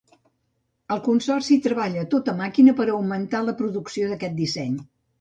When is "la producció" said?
3.49-4.13